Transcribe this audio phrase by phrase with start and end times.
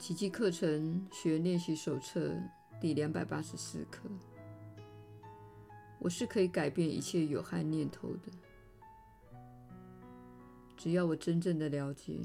[0.00, 2.34] 奇迹课程学练习手册
[2.80, 4.08] 第两百八十四课。
[5.98, 8.32] 我是可以改变一切有害念头的，
[10.74, 12.18] 只要我真正的了解，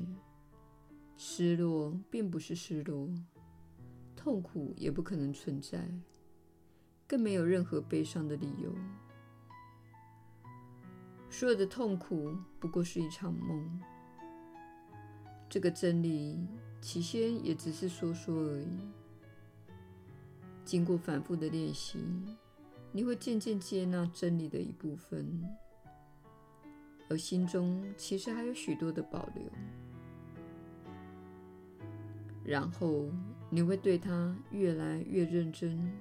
[1.17, 3.09] 失落并不是失落，
[4.15, 5.85] 痛苦也不可能存在，
[7.05, 8.73] 更没有任何悲伤的理由。
[11.29, 13.81] 所有的痛苦不过是一场梦。
[15.49, 16.37] 这个真理
[16.81, 18.67] 起先也只是说说而已。
[20.65, 21.99] 经过反复的练习，
[22.91, 25.47] 你会渐渐接纳真理的一部分，
[27.07, 29.43] 而心中其实还有许多的保留。
[32.43, 33.05] 然后
[33.49, 35.91] 你会对它越来越认真，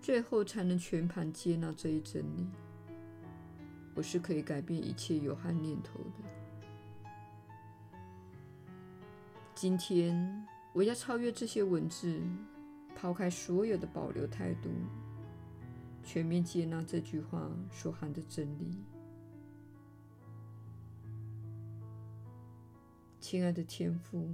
[0.00, 2.46] 最后才能全盘接纳这一真理。
[3.94, 6.39] 我是可以改变一切有害念头的。
[9.60, 12.18] 今天我要超越这些文字，
[12.96, 14.70] 抛开所有的保留态度，
[16.02, 18.82] 全面接纳这句话所含的真理。
[23.20, 24.26] 亲爱的天父，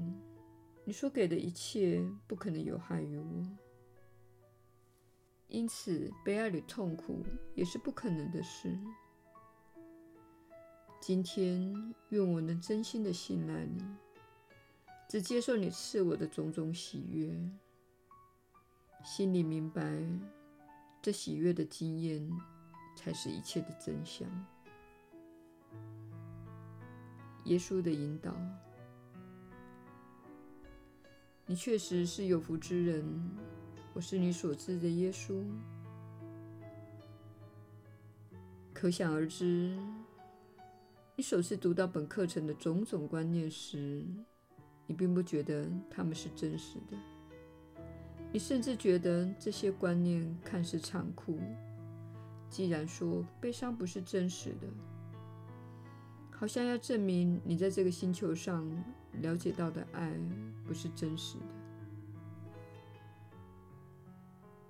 [0.84, 3.44] 你所给的一切不可能有害于我，
[5.48, 8.78] 因此悲哀与痛苦也是不可能的事。
[11.00, 11.74] 今天，
[12.10, 13.82] 愿我能真心的信赖你，
[15.08, 17.32] 只接受你赐我的种种喜悦，
[19.04, 19.82] 心里明白，
[21.00, 22.28] 这喜悦的经验
[22.96, 24.28] 才是一切的真相。
[27.44, 28.34] 耶稣的引导，
[31.46, 33.04] 你确实是有福之人，
[33.94, 35.44] 我是你所知的耶稣，
[38.74, 39.78] 可想而知。
[41.14, 44.04] 你首次读到本课程的种种观念时，
[44.86, 46.96] 你并不觉得它们是真实的。
[48.32, 51.38] 你甚至觉得这些观念看似残酷。
[52.48, 54.68] 既然说悲伤不是真实的，
[56.30, 58.64] 好像要证明你在这个星球上
[59.20, 60.12] 了解到的爱
[60.64, 61.44] 不是真实的。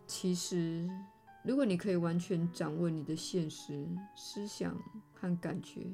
[0.06, 0.88] 其实，
[1.44, 3.86] 如果你可以完全掌握你的现实
[4.16, 4.74] 思想
[5.12, 5.86] 和感觉，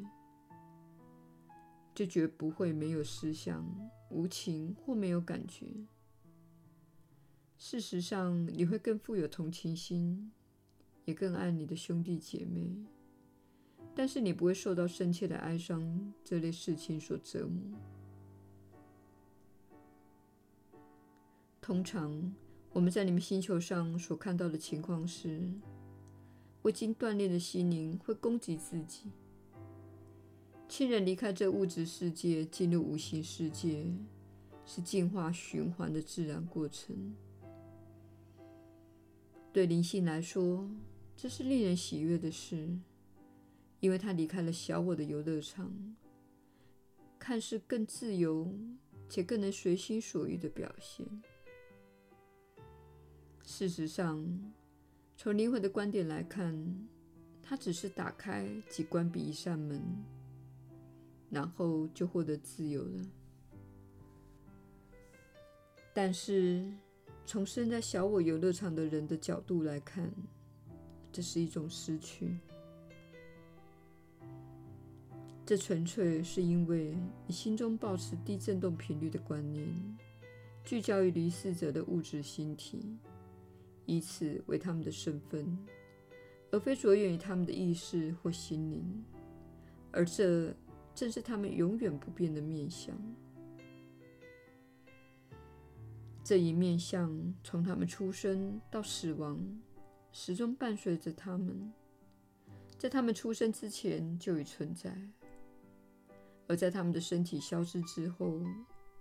[1.94, 5.66] 就绝不会没有思想、无情或没有感觉。
[7.58, 10.32] 事实上，你会更富有同情心，
[11.04, 12.75] 也更爱你的兄弟姐妹。
[13.94, 17.78] 但是你不会受到深切的哀伤这类事情所折磨。
[21.60, 22.34] 通常，
[22.72, 25.52] 我们在你们星球上所看到的情况是，
[26.62, 29.12] 未经锻炼的心灵会攻击自己。
[30.72, 33.84] 亲人离开这物质世界，进入无形世界，
[34.64, 37.14] 是进化循环的自然过程。
[39.52, 40.66] 对灵性来说，
[41.14, 42.70] 这是令人喜悦的事，
[43.80, 45.94] 因为他离开了小我的游乐场，
[47.18, 48.50] 看似更自由
[49.10, 51.06] 且更能随心所欲的表现。
[53.44, 54.26] 事实上，
[55.18, 56.88] 从灵魂的观点来看，
[57.42, 59.82] 他只是打开及关闭一扇门。
[61.32, 63.03] 然后就获得自由了。
[65.94, 66.70] 但是，
[67.25, 70.12] 从身在小我游乐场的人的角度来看，
[71.10, 72.37] 这是一种失去。
[75.47, 76.94] 这纯粹是因为
[77.26, 79.66] 你心中抱持低振动频率的观念，
[80.62, 82.99] 聚焦于离世者的物质心体，
[83.87, 85.59] 以此为他们的身份，
[86.50, 89.03] 而非着眼于他们的意识或心灵，
[89.91, 90.54] 而这。
[90.94, 92.97] 正是他们永远不变的面相。
[96.25, 99.38] 这一面相从他们出生到死亡，
[100.12, 101.72] 始终伴随着他们，
[102.78, 104.97] 在他们出生之前就已存在，
[106.46, 108.40] 而在他们的身体消失之后，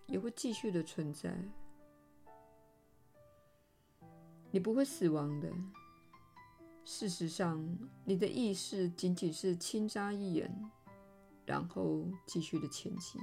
[0.08, 1.36] 也会继续的存在。
[4.50, 5.50] 你不会死亡的。
[6.84, 7.64] 事实上，
[8.04, 10.52] 你的意识仅仅是轻眨一眼。
[11.52, 13.22] 然后继续的前进。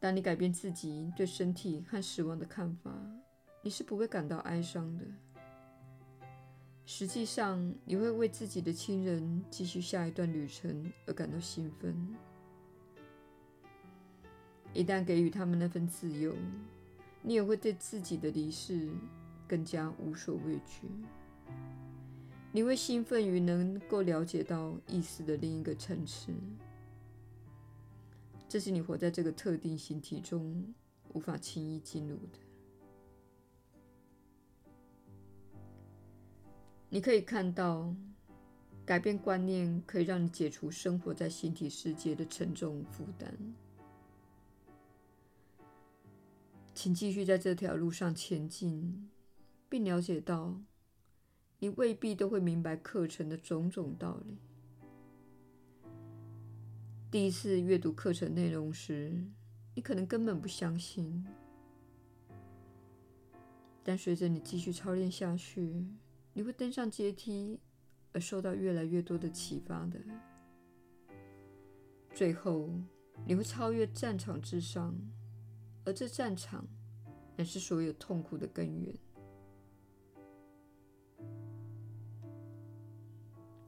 [0.00, 2.92] 当你改变自己对身体和死亡的看法，
[3.62, 5.04] 你是不会感到哀伤的。
[6.84, 11.94] 实际上，你会为自己的亲人继续下一段旅程而感到兴奋。
[14.74, 16.34] 一旦给予他们那份自由，
[17.22, 18.90] 你也会对自己的离世
[19.46, 20.88] 更加无所畏惧。
[22.58, 26.34] 你会兴奋于能够了解到意识的另一个层次。
[28.48, 30.74] 这是你活在这个特定形体中
[31.12, 32.38] 无法轻易进入的。
[36.88, 37.94] 你可以看到，
[38.84, 43.32] 改变观念可以让你解除生活在形体世界的沉重负担。
[46.74, 49.08] 请继续在这条路上前进，
[49.68, 50.60] 并了解到，
[51.60, 54.38] 你未必都会明白课程的种种道理。
[57.10, 59.24] 第一次阅读课程内容时，
[59.74, 61.26] 你可能根本不相信，
[63.82, 65.86] 但随着你继续操练下去，
[66.32, 67.58] 你会登上阶梯，
[68.12, 69.98] 而受到越来越多的启发的。
[72.14, 72.70] 最后，
[73.26, 74.94] 你会超越战场之上。
[75.84, 76.66] 而这战场
[77.34, 78.94] 乃是所有痛苦的根源。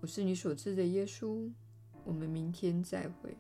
[0.01, 1.51] 我是你所知的耶稣。
[2.05, 3.37] 我们明天再会。